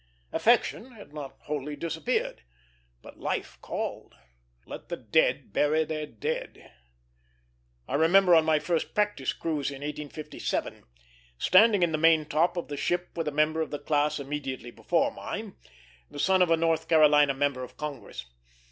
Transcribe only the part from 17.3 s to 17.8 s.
member of